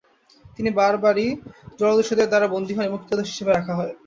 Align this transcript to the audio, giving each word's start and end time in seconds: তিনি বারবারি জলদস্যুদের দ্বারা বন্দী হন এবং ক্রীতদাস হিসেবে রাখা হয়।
তিনি 0.57 0.69
বারবারি 0.79 1.25
জলদস্যুদের 1.79 2.29
দ্বারা 2.29 2.47
বন্দী 2.47 2.73
হন 2.73 2.85
এবং 2.85 2.99
ক্রীতদাস 2.99 3.27
হিসেবে 3.31 3.51
রাখা 3.51 3.73
হয়। 3.75 3.93